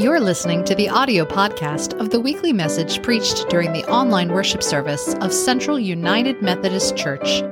You're 0.00 0.18
listening 0.18 0.64
to 0.64 0.74
the 0.74 0.88
audio 0.88 1.26
podcast 1.26 1.92
of 2.00 2.08
the 2.08 2.20
weekly 2.20 2.54
message 2.54 3.02
preached 3.02 3.46
during 3.50 3.74
the 3.74 3.86
online 3.86 4.32
worship 4.32 4.62
service 4.62 5.12
of 5.16 5.30
Central 5.30 5.78
United 5.78 6.40
Methodist 6.40 6.96
Church. 6.96 7.42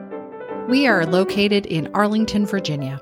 We 0.66 0.86
are 0.86 1.04
located 1.04 1.66
in 1.66 1.90
Arlington, 1.92 2.46
Virginia. 2.46 3.00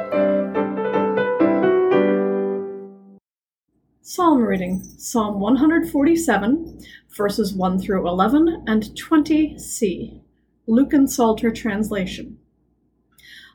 Psalm 4.06 4.42
reading 4.42 4.84
Psalm 4.98 5.40
147, 5.40 6.78
verses 7.16 7.54
1 7.54 7.78
through 7.78 8.06
11 8.06 8.64
and 8.66 8.82
20c. 8.82 10.20
Lucan 10.66 11.08
Psalter 11.08 11.50
translation. 11.50 12.36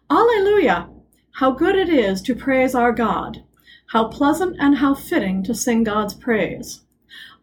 Alleluia! 0.09 0.89
How 1.33 1.51
good 1.51 1.75
it 1.75 1.87
is 1.87 2.23
to 2.23 2.33
praise 2.33 2.73
our 2.73 2.91
God! 2.91 3.43
How 3.91 4.07
pleasant 4.07 4.55
and 4.59 4.77
how 4.77 4.95
fitting 4.95 5.43
to 5.43 5.53
sing 5.53 5.83
God's 5.83 6.15
praise! 6.15 6.81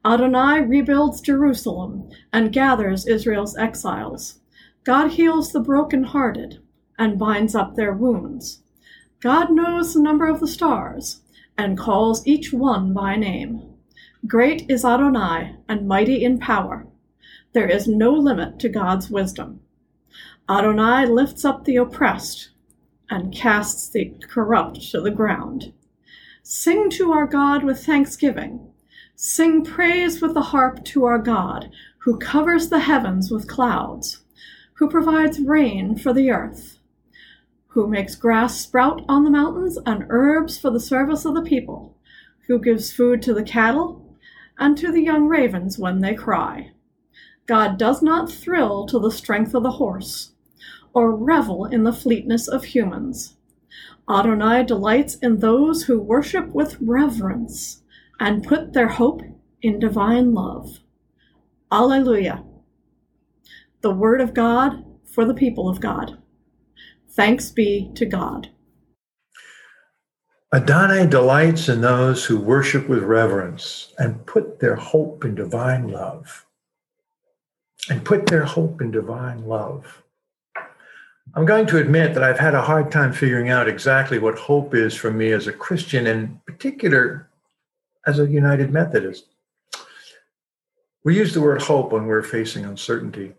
Adonai 0.05 0.63
rebuilds 0.63 1.21
Jerusalem 1.21 2.11
and 2.33 2.53
gathers 2.53 3.07
Israel's 3.07 3.57
exiles. 3.57 4.41
God 4.83 5.13
heals 5.13 5.53
the 5.53 5.61
broken-hearted 5.61 6.61
and 6.99 7.21
binds 7.21 7.55
up 7.55 7.77
their 7.77 7.93
wounds. 7.93 8.63
God 9.21 9.53
knows 9.53 9.95
the 9.95 10.03
number 10.03 10.27
of 10.27 10.41
the 10.41 10.49
stars 10.49 11.21
and 11.59 11.79
calls 11.79 12.27
each 12.27 12.53
one 12.53 12.93
by 12.93 13.17
name. 13.17 13.63
Great 14.27 14.69
is 14.69 14.85
Adonai 14.85 15.57
and 15.69 15.89
mighty 15.89 16.25
in 16.25 16.39
power. 16.39 16.87
There 17.53 17.69
is 17.69 17.87
no 17.87 18.13
limit 18.13 18.59
to 18.61 18.69
God's 18.69 19.11
wisdom. 19.11 19.61
Adonai 20.49 21.07
lifts 21.07 21.45
up 21.45 21.65
the 21.65 21.77
oppressed 21.77 22.51
and 23.09 23.35
casts 23.35 23.89
the 23.89 24.13
corrupt 24.29 24.91
to 24.91 25.01
the 25.01 25.11
ground. 25.11 25.73
Sing 26.43 26.91
to 26.91 27.13
our 27.13 27.27
God 27.27 27.65
with 27.65 27.85
thanksgiving. 27.85 28.73
Sing 29.15 29.65
praise 29.65 30.21
with 30.21 30.35
the 30.35 30.43
harp 30.43 30.85
to 30.87 31.05
our 31.05 31.19
God, 31.19 31.71
who 31.99 32.19
covers 32.19 32.69
the 32.69 32.81
heavens 32.81 33.31
with 33.31 33.49
clouds, 33.49 34.23
who 34.75 34.89
provides 34.89 35.41
rain 35.41 35.97
for 35.97 36.13
the 36.13 36.31
earth 36.31 36.76
who 37.77 37.87
makes 37.87 38.15
grass 38.15 38.59
sprout 38.59 39.05
on 39.07 39.23
the 39.23 39.31
mountains 39.31 39.79
and 39.85 40.07
herbs 40.09 40.59
for 40.59 40.71
the 40.71 40.81
service 40.81 41.27
of 41.27 41.35
the 41.35 41.43
people, 41.43 41.95
who 42.47 42.59
gives 42.59 42.91
food 42.91 43.21
to 43.21 43.35
the 43.35 43.43
cattle 43.43 44.17
and 44.59 44.79
to 44.79 44.91
the 44.91 45.03
young 45.03 45.29
ravens 45.29 45.79
when 45.79 46.01
they 46.01 46.15
cry. 46.15 46.71
God 47.45 47.77
does 47.77 48.01
not 48.01 48.33
thrill 48.33 48.87
to 48.87 48.99
the 48.99 49.11
strength 49.11 49.55
of 49.55 49.63
the 49.63 49.73
horse, 49.73 50.33
or 50.95 51.15
revel 51.15 51.67
in 51.67 51.85
the 51.85 51.93
fleetness 51.93 52.49
of 52.49 52.65
humans. 52.65 53.37
Adonai 54.09 54.65
delights 54.65 55.17
in 55.17 55.41
those 55.41 55.83
who 55.83 56.01
worship 56.01 56.49
with 56.55 56.79
reverence 56.81 57.83
and 58.19 58.43
put 58.43 58.73
their 58.73 58.89
hope 58.89 59.21
in 59.61 59.79
divine 59.79 60.33
love. 60.33 60.81
Alleluia. 61.71 62.43
The 63.83 63.91
word 63.91 64.23
of 64.23 64.33
God 64.33 64.83
for 65.05 65.27
the 65.27 65.35
people 65.35 65.69
of 65.69 65.79
God. 65.79 66.17
Thanks 67.17 67.51
be 67.51 67.91
to 67.95 68.05
God. 68.05 68.51
Adonai 70.55 71.07
delights 71.07 71.69
in 71.69 71.81
those 71.81 72.25
who 72.27 72.39
worship 72.39 72.89
with 72.89 73.03
reverence 73.03 73.95
and 73.99 74.25
put 74.27 74.61
their 74.61 74.77
hope 74.77 75.25
in 75.25 75.35
divine 75.35 75.89
love. 75.89 76.45
And 77.89 78.05
put 78.05 78.27
their 78.27 78.45
hope 78.45 78.81
in 78.81 78.91
divine 78.91 79.47
love. 79.47 80.03
I'm 81.35 81.47
going 81.47 81.67
to 81.67 81.79
admit 81.79 82.15
that 82.15 82.23
I've 82.23 82.39
had 82.39 82.55
a 82.55 82.63
hard 82.63 82.91
time 82.91 83.13
figuring 83.13 83.49
out 83.49 83.69
exactly 83.69 84.19
what 84.19 84.39
hope 84.39 84.75
is 84.75 84.95
for 84.95 85.11
me 85.11 85.33
as 85.33 85.47
a 85.47 85.53
Christian, 85.53 86.07
in 86.07 86.41
particular 86.47 87.31
as 88.07 88.19
a 88.19 88.27
United 88.27 88.73
Methodist. 88.73 89.27
We 91.05 91.17
use 91.17 91.33
the 91.33 91.41
word 91.41 91.63
hope 91.63 91.93
when 91.93 92.07
we're 92.07 92.23
facing 92.23 92.65
uncertainty. 92.65 93.35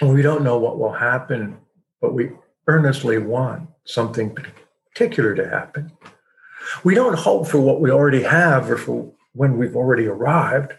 When 0.00 0.14
we 0.14 0.22
don't 0.22 0.44
know 0.44 0.58
what 0.58 0.78
will 0.78 0.92
happen, 0.92 1.58
but 2.00 2.14
we 2.14 2.30
earnestly 2.68 3.18
want 3.18 3.68
something 3.84 4.36
particular 4.92 5.34
to 5.34 5.48
happen. 5.48 5.90
We 6.84 6.94
don't 6.94 7.18
hope 7.18 7.48
for 7.48 7.60
what 7.60 7.80
we 7.80 7.90
already 7.90 8.22
have 8.22 8.70
or 8.70 8.76
for 8.76 9.12
when 9.32 9.56
we've 9.56 9.74
already 9.74 10.06
arrived. 10.06 10.74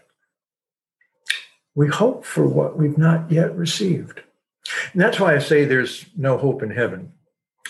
We 1.74 1.88
hope 1.88 2.24
for 2.24 2.46
what 2.46 2.78
we've 2.78 2.96
not 2.96 3.30
yet 3.30 3.54
received. 3.56 4.22
And 4.92 5.02
that's 5.02 5.18
why 5.18 5.34
I 5.34 5.38
say 5.38 5.64
there's 5.64 6.06
no 6.16 6.38
hope 6.38 6.62
in 6.62 6.70
heaven. 6.70 7.12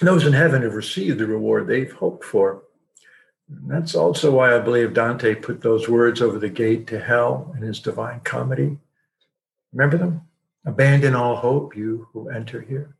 Those 0.00 0.26
in 0.26 0.32
heaven 0.32 0.62
have 0.62 0.74
received 0.74 1.18
the 1.18 1.26
reward 1.26 1.66
they've 1.66 1.92
hoped 1.92 2.24
for. 2.24 2.62
And 3.48 3.70
that's 3.70 3.94
also 3.94 4.30
why 4.30 4.54
I 4.54 4.58
believe 4.60 4.94
Dante 4.94 5.34
put 5.34 5.60
those 5.60 5.88
words 5.88 6.22
over 6.22 6.38
the 6.38 6.48
gate 6.48 6.86
to 6.88 7.00
hell 7.00 7.52
in 7.56 7.62
his 7.62 7.80
Divine 7.80 8.20
Comedy. 8.20 8.78
Remember 9.72 9.98
them? 9.98 10.22
Abandon 10.64 11.14
all 11.14 11.36
hope, 11.36 11.76
you 11.76 12.08
who 12.12 12.28
enter 12.28 12.60
here. 12.60 12.96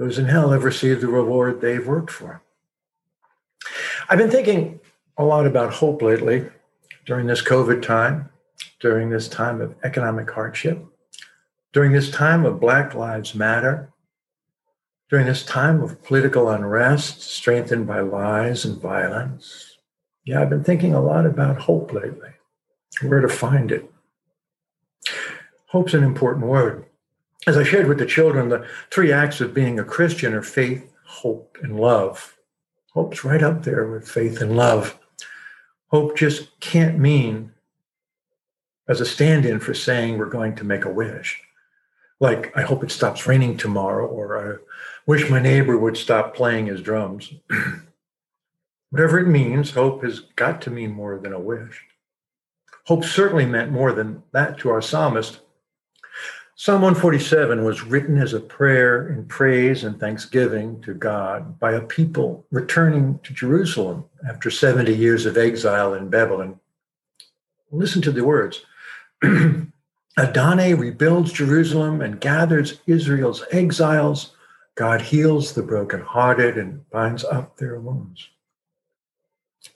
Those 0.00 0.18
in 0.18 0.24
hell 0.24 0.52
have 0.52 0.64
received 0.64 1.02
the 1.02 1.08
reward 1.08 1.60
they've 1.60 1.86
worked 1.86 2.10
for. 2.10 2.40
I've 4.08 4.16
been 4.16 4.30
thinking 4.30 4.80
a 5.18 5.24
lot 5.24 5.46
about 5.46 5.74
hope 5.74 6.00
lately 6.00 6.48
during 7.04 7.26
this 7.26 7.42
COVID 7.42 7.82
time, 7.82 8.30
during 8.80 9.10
this 9.10 9.28
time 9.28 9.60
of 9.60 9.74
economic 9.84 10.30
hardship, 10.30 10.82
during 11.74 11.92
this 11.92 12.10
time 12.10 12.46
of 12.46 12.60
Black 12.60 12.94
Lives 12.94 13.34
Matter, 13.34 13.92
during 15.10 15.26
this 15.26 15.44
time 15.44 15.82
of 15.82 16.02
political 16.02 16.48
unrest 16.48 17.20
strengthened 17.20 17.86
by 17.86 18.00
lies 18.00 18.64
and 18.64 18.80
violence. 18.80 19.76
Yeah, 20.24 20.40
I've 20.40 20.48
been 20.48 20.64
thinking 20.64 20.94
a 20.94 21.02
lot 21.02 21.26
about 21.26 21.58
hope 21.58 21.92
lately, 21.92 22.30
where 23.02 23.20
to 23.20 23.28
find 23.28 23.70
it. 23.70 23.92
Hope's 25.66 25.92
an 25.92 26.04
important 26.04 26.46
word 26.46 26.86
as 27.46 27.56
I 27.56 27.62
shared 27.62 27.88
with 27.88 27.98
the 27.98 28.06
children, 28.06 28.48
the 28.48 28.66
three 28.90 29.12
acts 29.12 29.40
of 29.40 29.54
being 29.54 29.78
a 29.78 29.84
Christian 29.84 30.34
are 30.34 30.42
faith, 30.42 30.92
hope, 31.04 31.56
and 31.62 31.78
love. 31.78 32.36
Hope's 32.92 33.24
right 33.24 33.42
up 33.42 33.62
there 33.62 33.90
with 33.90 34.08
faith 34.08 34.40
and 34.40 34.56
love. 34.56 34.98
Hope 35.88 36.16
just 36.16 36.58
can't 36.60 36.98
mean 36.98 37.52
as 38.88 39.00
a 39.00 39.06
stand 39.06 39.46
in 39.46 39.60
for 39.60 39.72
saying 39.72 40.18
we're 40.18 40.26
going 40.26 40.54
to 40.56 40.64
make 40.64 40.84
a 40.84 40.92
wish. 40.92 41.40
Like, 42.18 42.54
I 42.56 42.62
hope 42.62 42.84
it 42.84 42.90
stops 42.90 43.26
raining 43.26 43.56
tomorrow, 43.56 44.06
or 44.06 44.52
I 44.52 44.56
wish 45.06 45.30
my 45.30 45.40
neighbor 45.40 45.78
would 45.78 45.96
stop 45.96 46.34
playing 46.34 46.66
his 46.66 46.82
drums. 46.82 47.32
Whatever 48.90 49.20
it 49.20 49.28
means, 49.28 49.70
hope 49.70 50.02
has 50.04 50.20
got 50.36 50.60
to 50.62 50.70
mean 50.70 50.90
more 50.90 51.18
than 51.18 51.32
a 51.32 51.38
wish. 51.38 51.80
Hope 52.86 53.04
certainly 53.04 53.46
meant 53.46 53.72
more 53.72 53.92
than 53.92 54.22
that 54.32 54.58
to 54.58 54.70
our 54.70 54.82
psalmist 54.82 55.40
Psalm 56.62 56.82
147 56.82 57.64
was 57.64 57.84
written 57.84 58.18
as 58.18 58.34
a 58.34 58.38
prayer 58.38 59.08
in 59.08 59.24
praise 59.24 59.82
and 59.82 59.98
thanksgiving 59.98 60.78
to 60.82 60.92
God 60.92 61.58
by 61.58 61.72
a 61.72 61.80
people 61.80 62.44
returning 62.50 63.18
to 63.22 63.32
Jerusalem 63.32 64.04
after 64.28 64.50
70 64.50 64.94
years 64.94 65.24
of 65.24 65.38
exile 65.38 65.94
in 65.94 66.10
Babylon. 66.10 66.60
Listen 67.70 68.02
to 68.02 68.12
the 68.12 68.26
words 68.26 68.66
Adonai 70.18 70.74
rebuilds 70.74 71.32
Jerusalem 71.32 72.02
and 72.02 72.20
gathers 72.20 72.78
Israel's 72.86 73.42
exiles. 73.50 74.36
God 74.74 75.00
heals 75.00 75.54
the 75.54 75.62
brokenhearted 75.62 76.58
and 76.58 76.86
binds 76.90 77.24
up 77.24 77.56
their 77.56 77.80
wounds. 77.80 78.28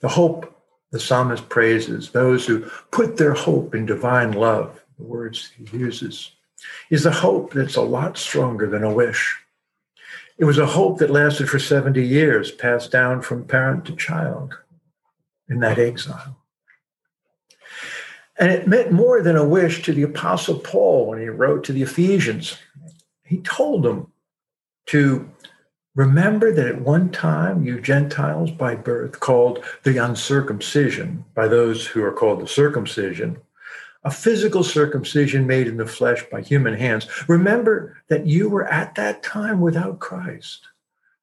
The 0.01 0.09
hope 0.09 0.55
the 0.91 0.99
psalmist 0.99 1.49
praises 1.49 2.11
those 2.11 2.45
who 2.45 2.59
put 2.91 3.17
their 3.17 3.33
hope 3.33 3.73
in 3.73 3.87
divine 3.87 4.33
love, 4.33 4.83
the 4.99 5.03
words 5.03 5.51
he 5.57 5.75
uses 5.75 6.34
is 6.89 7.05
a 7.05 7.11
hope 7.11 7.53
that's 7.53 7.75
a 7.75 7.81
lot 7.81 8.17
stronger 8.17 8.67
than 8.67 8.83
a 8.83 8.93
wish. 8.93 9.37
It 10.37 10.45
was 10.45 10.57
a 10.57 10.65
hope 10.65 10.99
that 10.99 11.09
lasted 11.09 11.49
for 11.49 11.59
70 11.59 12.05
years, 12.05 12.51
passed 12.51 12.91
down 12.91 13.21
from 13.21 13.45
parent 13.45 13.85
to 13.85 13.95
child 13.95 14.57
in 15.47 15.59
that 15.59 15.79
exile. 15.79 16.37
And 18.37 18.51
it 18.51 18.67
meant 18.67 18.91
more 18.91 19.21
than 19.21 19.37
a 19.37 19.47
wish 19.47 19.81
to 19.83 19.93
the 19.93 20.03
Apostle 20.03 20.59
Paul 20.59 21.07
when 21.07 21.19
he 21.19 21.27
wrote 21.27 21.63
to 21.65 21.73
the 21.73 21.83
Ephesians. 21.83 22.57
He 23.23 23.37
told 23.39 23.83
them 23.83 24.11
to 24.87 25.29
remember 25.95 26.51
that 26.51 26.67
at 26.67 26.81
one 26.81 27.09
time 27.11 27.63
you 27.63 27.79
Gentiles 27.79 28.51
by 28.51 28.75
birth, 28.75 29.21
called 29.21 29.63
the 29.83 29.97
uncircumcision 29.97 31.23
by 31.33 31.47
those 31.47 31.87
who 31.87 32.03
are 32.03 32.11
called 32.11 32.41
the 32.41 32.47
circumcision, 32.47 33.37
a 34.05 34.11
physical 34.11 34.63
circumcision 34.63 35.47
made 35.47 35.67
in 35.67 35.77
the 35.77 35.87
flesh 35.87 36.23
by 36.31 36.39
human 36.39 36.75
hands. 36.75 37.07
Remember 37.27 37.97
that 38.07 38.27
you 38.27 38.47
were 38.47 38.67
at 38.67 38.93
that 38.95 39.23
time 39.23 39.59
without 39.59 39.99
Christ, 39.99 40.67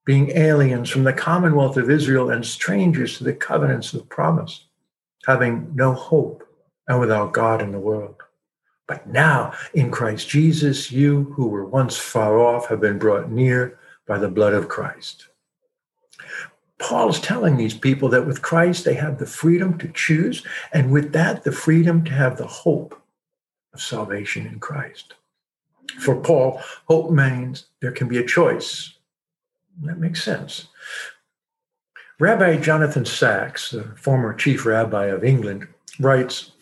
being 0.05 0.31
aliens 0.33 0.91
from 0.91 1.05
the 1.05 1.13
commonwealth 1.13 1.77
of 1.77 1.89
Israel 1.89 2.29
and 2.31 2.45
strangers 2.45 3.17
to 3.17 3.25
the 3.25 3.33
covenants 3.33 3.95
of 3.95 4.09
promise, 4.09 4.67
having 5.25 5.71
no 5.75 5.93
hope 5.93 6.45
and 6.89 6.99
without 6.99 7.33
God 7.33 7.63
in 7.63 7.71
the 7.71 7.79
world. 7.79 8.17
But 8.89 9.07
now, 9.07 9.55
in 9.73 9.93
Christ 9.93 10.29
Jesus, 10.29 10.91
you 10.91 11.33
who 11.37 11.47
were 11.47 11.65
once 11.65 11.97
far 11.97 12.41
off 12.41 12.67
have 12.67 12.81
been 12.81 12.99
brought 12.99 13.31
near 13.31 13.79
by 14.09 14.19
the 14.19 14.29
blood 14.29 14.55
of 14.55 14.69
Christ. 14.69 15.29
Paul 16.83 17.09
is 17.09 17.21
telling 17.21 17.57
these 17.57 17.75
people 17.75 18.09
that 18.09 18.27
with 18.27 18.43
Christ 18.43 18.85
they 18.85 18.95
have 18.95 19.19
the 19.19 19.27
freedom 19.27 19.79
to 19.79 19.89
choose, 19.89 20.45
and 20.73 20.91
with 20.91 21.13
that, 21.13 21.45
the 21.45 21.53
freedom 21.53 22.05
to 22.05 22.13
have 22.13 22.37
the 22.37 22.47
hope 22.47 23.01
of 23.73 23.81
salvation 23.81 24.47
in 24.47 24.59
Christ. 24.59 25.15
For 26.01 26.17
Paul, 26.17 26.61
hope 26.87 27.11
means 27.11 27.67
there 27.81 27.93
can 27.93 28.09
be 28.09 28.19
a 28.19 28.27
choice. 28.27 28.95
That 29.83 29.99
makes 29.99 30.23
sense. 30.23 30.69
Rabbi 32.19 32.57
Jonathan 32.57 33.05
Sacks, 33.05 33.71
the 33.71 33.85
former 33.97 34.35
chief 34.35 34.67
rabbi 34.67 35.07
of 35.07 35.25
England, 35.25 35.69
writes 36.01 36.53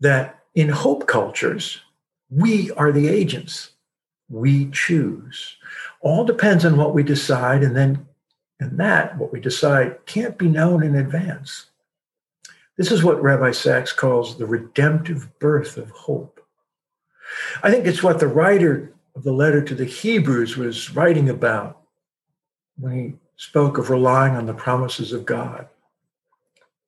that 0.00 0.40
in 0.54 0.68
hope 0.68 1.06
cultures, 1.06 1.80
we 2.30 2.70
are 2.72 2.92
the 2.92 3.08
agents. 3.08 3.70
We 4.28 4.70
choose. 4.70 5.56
All 6.00 6.24
depends 6.24 6.64
on 6.64 6.76
what 6.76 6.94
we 6.94 7.02
decide, 7.02 7.62
and 7.62 7.76
then 7.76 8.06
and 8.64 8.78
that, 8.80 9.18
what 9.18 9.32
we 9.32 9.40
decide, 9.40 10.04
can't 10.06 10.38
be 10.38 10.48
known 10.48 10.82
in 10.82 10.96
advance. 10.96 11.66
This 12.76 12.90
is 12.90 13.04
what 13.04 13.22
Rabbi 13.22 13.52
Sacks 13.52 13.92
calls 13.92 14.36
the 14.36 14.46
redemptive 14.46 15.38
birth 15.38 15.76
of 15.76 15.90
hope. 15.90 16.40
I 17.62 17.70
think 17.70 17.86
it's 17.86 18.02
what 18.02 18.18
the 18.18 18.26
writer 18.26 18.92
of 19.14 19.22
the 19.22 19.32
letter 19.32 19.62
to 19.62 19.74
the 19.74 19.84
Hebrews 19.84 20.56
was 20.56 20.94
writing 20.94 21.28
about 21.28 21.82
when 22.76 22.92
he 22.92 23.14
spoke 23.36 23.78
of 23.78 23.90
relying 23.90 24.34
on 24.34 24.46
the 24.46 24.54
promises 24.54 25.12
of 25.12 25.24
God, 25.24 25.68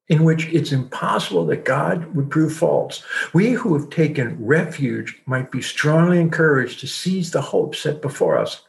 in 0.09 0.25
which 0.25 0.47
it's 0.47 0.73
impossible 0.73 1.47
that 1.47 1.65
God 1.65 2.15
would 2.17 2.31
prove 2.31 2.53
false. 2.53 3.05
We 3.33 3.53
who 3.53 3.79
have 3.79 3.91
taken 3.91 4.45
refuge 4.45 5.23
might 5.27 5.53
be 5.53 5.63
strongly 5.63 6.21
encouraged 6.21 6.81
to 6.81 6.89
seize 6.89 7.31
the 7.31 7.41
hope 7.41 7.77
set 7.77 8.03
before 8.03 8.39
us. 8.39 8.63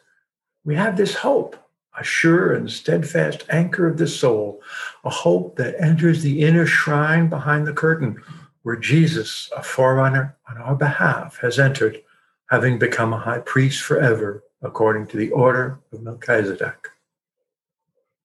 We 0.65 0.75
have 0.75 0.98
this 0.98 1.15
hope 1.15 1.56
a 1.98 2.04
sure 2.04 2.54
and 2.54 2.72
steadfast 2.72 3.44
anchor 3.50 3.88
of 3.88 3.98
the 3.98 4.08
soul, 4.08 4.62
a 5.04 5.10
hope 5.10 5.56
that 5.56 5.80
enters 5.82 6.22
the 6.22 6.42
inner 6.44 6.66
shrine 6.66 7.28
behind 7.28 7.66
the 7.66 7.74
curtain, 7.74 8.22
where 8.64 8.76
Jesus, 8.76 9.50
a 9.56 9.64
forerunner 9.64 10.36
on 10.50 10.58
our 10.58 10.76
behalf, 10.76 11.40
has 11.42 11.58
entered, 11.58 12.02
having 12.50 12.78
become 12.78 13.14
a 13.14 13.20
high 13.20 13.40
priest 13.40 13.82
forever, 13.82 14.44
according 14.62 15.08
to 15.08 15.18
the 15.18 15.32
order 15.32 15.80
of 15.92 16.02
Melchizedek. 16.02 16.90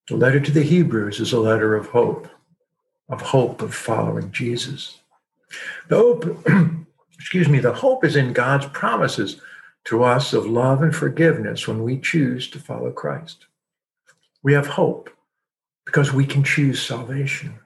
The 0.09 0.17
letter 0.17 0.41
to 0.41 0.51
the 0.51 0.63
Hebrews 0.63 1.21
is 1.21 1.33
a 1.33 1.41
letter 1.41 1.75
of 1.75 1.87
hope, 1.87 2.29
of 3.09 3.21
hope 3.21 3.63
of 3.63 3.75
following 3.75 4.33
Jesus. 4.33 5.01
The 5.89 5.97
hope, 5.97 6.47
excuse 7.15 7.49
me, 7.49 7.61
the 7.61 7.73
hope 7.73 8.05
is 8.05 8.17
in 8.17 8.33
God's 8.33 8.67
promises 8.67 9.41
to 9.85 10.05
us 10.05 10.33
of 10.33 10.47
love 10.47 10.83
and 10.83 10.95
forgiveness 10.95 11.67
when 11.67 11.83
we 11.83 11.99
choose 11.99 12.49
to 12.51 12.59
follow 12.59 12.91
Christ. 12.91 13.47
We 14.43 14.53
have 14.55 14.67
hope 14.67 15.11
because 15.85 16.13
we 16.13 16.27
can 16.27 16.45
choose 16.45 16.83
salvation. 16.83 17.59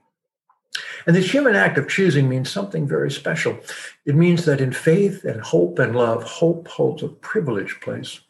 And 1.06 1.14
this 1.14 1.32
human 1.32 1.54
act 1.54 1.78
of 1.78 1.88
choosing 1.88 2.28
means 2.28 2.50
something 2.50 2.86
very 2.86 3.10
special. 3.10 3.58
It 4.04 4.14
means 4.14 4.44
that 4.44 4.60
in 4.60 4.72
faith 4.72 5.24
and 5.24 5.40
hope 5.40 5.78
and 5.78 5.94
love, 5.94 6.24
hope 6.24 6.68
holds 6.68 7.02
a 7.02 7.08
privileged 7.08 7.80
place. 7.80 8.20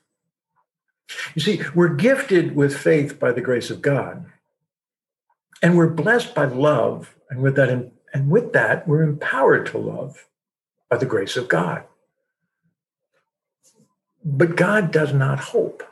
You 1.35 1.43
see, 1.43 1.63
we're 1.75 1.95
gifted 1.95 2.55
with 2.55 2.77
faith 2.77 3.19
by 3.19 3.33
the 3.33 3.41
grace 3.41 3.71
of 3.71 3.83
God. 3.83 4.27
And 5.63 5.77
we're 5.77 5.89
blessed 5.89 6.35
by 6.35 6.45
love, 6.45 7.15
and 7.31 7.41
with 7.41 7.57
that, 7.57 7.71
and 7.71 8.31
with 8.31 8.53
that, 8.53 8.87
we're 8.87 9.03
empowered 9.03 9.67
to 9.67 9.79
love 9.79 10.27
by 10.91 10.99
the 10.99 11.07
grace 11.07 11.37
of 11.37 11.49
God. 11.49 11.85
But 14.25 14.57
God 14.57 14.91
does 14.91 15.15
not 15.15 15.39
hope 15.39 15.83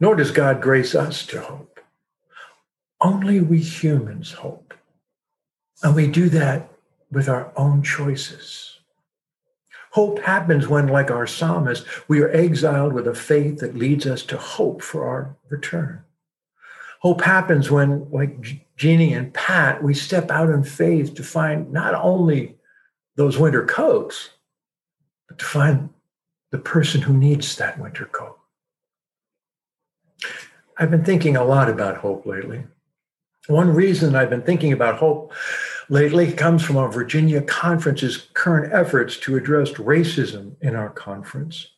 nor 0.00 0.16
does 0.16 0.30
God 0.30 0.62
grace 0.62 0.94
us 0.94 1.24
to 1.26 1.40
hope. 1.40 1.78
Only 3.00 3.40
we 3.40 3.60
humans 3.60 4.32
hope. 4.32 4.74
And 5.82 5.94
we 5.94 6.06
do 6.06 6.28
that 6.30 6.70
with 7.10 7.28
our 7.28 7.52
own 7.56 7.82
choices. 7.82 8.78
Hope 9.92 10.20
happens 10.20 10.68
when, 10.68 10.86
like 10.86 11.10
our 11.10 11.26
psalmist, 11.26 11.84
we 12.08 12.20
are 12.20 12.30
exiled 12.30 12.92
with 12.92 13.08
a 13.08 13.14
faith 13.14 13.58
that 13.58 13.76
leads 13.76 14.06
us 14.06 14.22
to 14.24 14.38
hope 14.38 14.82
for 14.82 15.04
our 15.08 15.36
return. 15.48 16.02
Hope 17.00 17.22
happens 17.22 17.70
when, 17.70 18.08
like 18.10 18.62
Jeannie 18.76 19.14
and 19.14 19.34
Pat, 19.34 19.82
we 19.82 19.94
step 19.94 20.30
out 20.30 20.50
in 20.50 20.62
faith 20.62 21.14
to 21.14 21.22
find 21.22 21.72
not 21.72 21.94
only 21.94 22.56
those 23.16 23.38
winter 23.38 23.64
coats, 23.64 24.30
but 25.28 25.38
to 25.38 25.44
find 25.44 25.88
the 26.50 26.58
person 26.58 27.00
who 27.00 27.12
needs 27.12 27.56
that 27.56 27.78
winter 27.78 28.04
coat. 28.06 28.39
I've 30.80 30.90
been 30.90 31.04
thinking 31.04 31.36
a 31.36 31.44
lot 31.44 31.68
about 31.68 31.98
hope 31.98 32.24
lately. 32.24 32.64
One 33.48 33.68
reason 33.74 34.14
I've 34.14 34.30
been 34.30 34.40
thinking 34.40 34.72
about 34.72 34.96
hope 34.96 35.34
lately 35.90 36.32
comes 36.32 36.64
from 36.64 36.78
our 36.78 36.90
Virginia 36.90 37.42
conference's 37.42 38.28
current 38.32 38.72
efforts 38.72 39.18
to 39.18 39.36
address 39.36 39.72
racism 39.72 40.54
in 40.62 40.74
our 40.74 40.88
conference. 40.88 41.68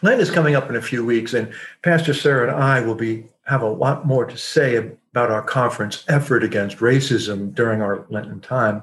Lent 0.00 0.22
is 0.22 0.30
coming 0.30 0.54
up 0.54 0.70
in 0.70 0.76
a 0.76 0.82
few 0.82 1.04
weeks, 1.04 1.34
and 1.34 1.52
Pastor 1.82 2.14
Sarah 2.14 2.48
and 2.48 2.62
I 2.62 2.80
will 2.80 2.94
be 2.94 3.26
have 3.44 3.60
a 3.60 3.68
lot 3.68 4.06
more 4.06 4.24
to 4.24 4.36
say 4.38 4.76
about 4.76 5.30
our 5.30 5.42
conference 5.42 6.04
effort 6.08 6.42
against 6.42 6.78
racism 6.78 7.54
during 7.54 7.82
our 7.82 8.06
Lenten 8.08 8.40
time. 8.40 8.82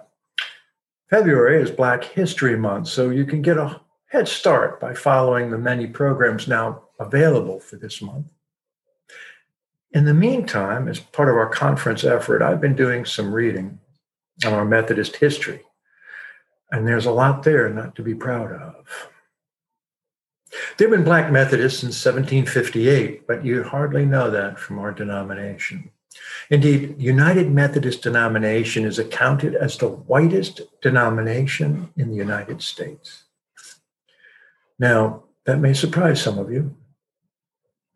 February 1.10 1.60
is 1.60 1.72
Black 1.72 2.04
History 2.04 2.56
Month, 2.56 2.88
so 2.88 3.10
you 3.10 3.25
can 3.25 3.42
get 3.42 3.57
a 3.57 3.81
head 4.07 4.27
start 4.27 4.80
by 4.80 4.94
following 4.94 5.50
the 5.50 5.57
many 5.57 5.88
programs 5.88 6.48
now 6.48 6.83
available 7.00 7.60
for 7.60 7.77
this 7.77 8.00
month. 8.00 8.31
In 9.91 10.06
the 10.06 10.13
meantime, 10.13 10.88
as 10.88 11.00
part 11.00 11.30
of 11.30 11.36
our 11.36 11.50
conference 11.50 12.03
effort, 12.03 12.41
I've 12.41 12.62
been 12.62 12.75
doing 12.75 13.06
some 13.06 13.33
reading 13.33 13.80
on 14.45 14.53
our 14.53 14.65
Methodist 14.65 15.15
history. 15.15 15.62
And 16.71 16.88
there's 16.88 17.07
a 17.07 17.12
lot 17.12 17.44
there 17.44 17.69
not 17.69 17.95
to 17.95 18.03
be 18.03 18.13
proud 18.13 18.51
of. 18.51 19.09
There 20.77 20.88
have 20.88 20.97
been 20.97 21.03
Black 21.03 21.31
Methodists 21.31 21.80
since 21.80 22.06
1758, 22.06 23.27
but 23.27 23.44
you 23.45 23.63
hardly 23.63 24.06
know 24.06 24.30
that 24.30 24.59
from 24.59 24.80
our 24.80 24.91
denomination. 24.91 25.91
Indeed, 26.50 26.96
United 27.00 27.51
Methodist 27.51 28.01
denomination 28.01 28.86
is 28.86 28.98
accounted 28.98 29.55
as 29.55 29.77
the 29.77 29.89
whitest 29.89 30.62
denomination 30.81 31.91
in 31.98 32.10
the 32.10 32.15
United 32.15 32.62
States. 32.62 33.25
Now, 34.79 35.24
that 35.46 35.60
may 35.60 35.74
surprise 35.74 36.22
some 36.22 36.39
of 36.39 36.51
you, 36.51 36.75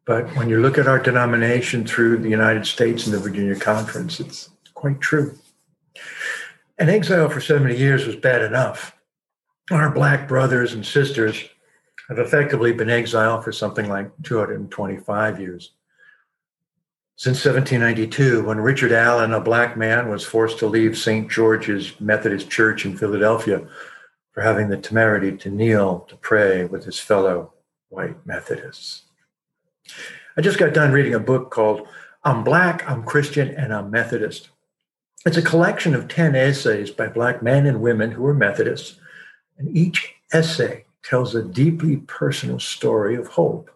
but 0.05 0.27
when 0.35 0.49
you 0.49 0.59
look 0.59 0.77
at 0.77 0.87
our 0.87 0.99
denomination 0.99 1.85
through 1.85 2.17
the 2.17 2.29
United 2.29 2.67
States 2.67 3.05
and 3.05 3.13
the 3.13 3.19
Virginia 3.19 3.55
Conference, 3.55 4.19
it's 4.19 4.49
quite 4.73 4.99
true. 4.99 5.37
An 6.77 6.89
exile 6.89 7.29
for 7.29 7.39
70 7.39 7.77
years 7.77 8.05
was 8.05 8.15
bad 8.15 8.41
enough. 8.41 8.97
Our 9.71 9.89
Black 9.89 10.27
brothers 10.27 10.73
and 10.73 10.85
sisters 10.85 11.45
have 12.09 12.19
effectively 12.19 12.73
been 12.73 12.89
exiled 12.89 13.43
for 13.43 13.53
something 13.53 13.87
like 13.87 14.11
225 14.23 15.39
years. 15.39 15.71
Since 17.15 17.45
1792, 17.45 18.43
when 18.43 18.59
Richard 18.59 18.91
Allen, 18.91 19.33
a 19.33 19.39
Black 19.39 19.77
man, 19.77 20.09
was 20.09 20.25
forced 20.25 20.59
to 20.59 20.67
leave 20.67 20.97
St. 20.97 21.29
George's 21.29 21.99
Methodist 22.01 22.49
Church 22.49 22.85
in 22.85 22.97
Philadelphia 22.97 23.65
for 24.31 24.41
having 24.41 24.67
the 24.67 24.77
temerity 24.77 25.37
to 25.37 25.49
kneel 25.49 26.01
to 26.09 26.15
pray 26.17 26.65
with 26.65 26.83
his 26.85 26.99
fellow 26.99 27.53
white 27.89 28.25
Methodists. 28.25 29.02
I 30.37 30.41
just 30.41 30.57
got 30.57 30.73
done 30.73 30.91
reading 30.91 31.13
a 31.13 31.19
book 31.19 31.51
called 31.51 31.87
I'm 32.23 32.43
Black, 32.43 32.89
I'm 32.89 33.03
Christian, 33.03 33.49
and 33.49 33.73
I'm 33.73 33.91
Methodist. 33.91 34.49
It's 35.25 35.37
a 35.37 35.41
collection 35.41 35.93
of 35.93 36.07
10 36.07 36.35
essays 36.35 36.91
by 36.91 37.07
Black 37.07 37.43
men 37.43 37.65
and 37.65 37.81
women 37.81 38.11
who 38.11 38.25
are 38.25 38.33
Methodists, 38.33 38.99
and 39.57 39.75
each 39.75 40.15
essay 40.33 40.85
tells 41.03 41.35
a 41.35 41.43
deeply 41.43 41.97
personal 41.97 42.59
story 42.59 43.15
of 43.15 43.27
hope. 43.27 43.69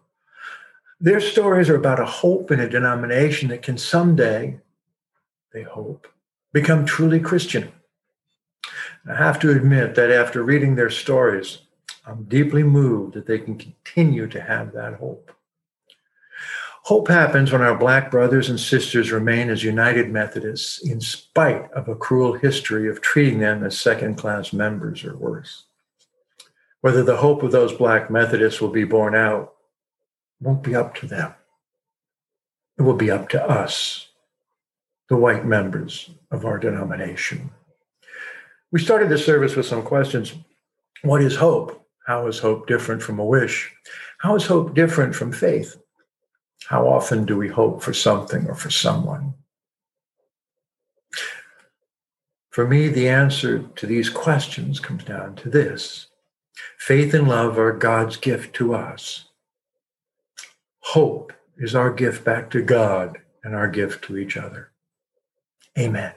Their 0.99 1.21
stories 1.21 1.69
are 1.69 1.75
about 1.75 1.99
a 1.99 2.05
hope 2.05 2.51
in 2.51 2.59
a 2.59 2.69
denomination 2.69 3.49
that 3.49 3.61
can 3.61 3.77
someday, 3.77 4.59
they 5.53 5.63
hope, 5.63 6.07
become 6.53 6.85
truly 6.85 7.19
Christian. 7.19 7.71
I 9.07 9.15
have 9.15 9.39
to 9.39 9.51
admit 9.51 9.95
that 9.95 10.11
after 10.11 10.43
reading 10.43 10.75
their 10.75 10.89
stories, 10.89 11.59
I'm 12.05 12.23
deeply 12.23 12.63
moved 12.63 13.13
that 13.13 13.27
they 13.27 13.39
can 13.39 13.57
continue 13.57 14.27
to 14.27 14.41
have 14.41 14.73
that 14.73 14.95
hope. 14.95 15.31
Hope 16.87 17.09
happens 17.09 17.51
when 17.51 17.61
our 17.61 17.77
Black 17.77 18.09
brothers 18.09 18.47
and 18.47 18.57
sisters 18.57 19.11
remain 19.11 19.49
as 19.49 19.61
United 19.61 20.09
Methodists 20.09 20.81
in 20.87 21.01
spite 21.01 21.69
of 21.73 21.89
a 21.89 21.95
cruel 21.95 22.31
history 22.31 22.89
of 22.89 23.01
treating 23.01 23.39
them 23.39 23.61
as 23.65 23.77
second 23.77 24.15
class 24.15 24.53
members 24.53 25.03
or 25.03 25.17
worse. 25.17 25.65
Whether 26.79 27.03
the 27.03 27.17
hope 27.17 27.43
of 27.43 27.51
those 27.51 27.73
Black 27.73 28.09
Methodists 28.09 28.61
will 28.61 28.69
be 28.69 28.85
borne 28.85 29.15
out 29.15 29.55
won't 30.39 30.63
be 30.63 30.75
up 30.75 30.95
to 30.95 31.07
them. 31.07 31.35
it 32.79 32.83
will 32.83 32.93
be 32.95 33.11
up 33.11 33.27
to 33.29 33.43
us, 33.43 34.07
the 35.09 35.17
white 35.17 35.45
members 35.45 36.09
of 36.31 36.45
our 36.45 36.57
denomination. 36.57 37.49
We 38.71 38.79
started 38.79 39.09
the 39.09 39.17
service 39.17 39.57
with 39.57 39.65
some 39.65 39.83
questions. 39.83 40.35
What 41.01 41.21
is 41.21 41.35
hope? 41.35 41.85
How 42.05 42.27
is 42.27 42.39
hope 42.39 42.65
different 42.65 43.03
from 43.03 43.19
a 43.19 43.25
wish? 43.25 43.73
How 44.19 44.37
is 44.37 44.45
hope 44.45 44.73
different 44.73 45.15
from 45.15 45.33
faith? 45.33 45.75
How 46.65 46.87
often 46.87 47.25
do 47.25 47.37
we 47.37 47.47
hope 47.47 47.81
for 47.81 47.93
something 47.93 48.47
or 48.47 48.55
for 48.55 48.69
someone? 48.69 49.33
For 52.49 52.67
me, 52.67 52.87
the 52.87 53.07
answer 53.07 53.59
to 53.59 53.85
these 53.85 54.09
questions 54.09 54.79
comes 54.79 55.03
down 55.03 55.35
to 55.35 55.49
this 55.49 56.07
faith 56.79 57.13
and 57.13 57.27
love 57.27 57.59
are 57.59 57.71
God's 57.71 58.17
gift 58.17 58.55
to 58.55 58.73
us. 58.73 59.25
Hope 60.79 61.33
is 61.57 61.75
our 61.75 61.91
gift 61.91 62.23
back 62.23 62.49
to 62.51 62.61
God 62.61 63.19
and 63.43 63.55
our 63.55 63.67
gift 63.67 64.03
to 64.05 64.17
each 64.17 64.37
other. 64.37 64.71
Amen. 65.77 66.13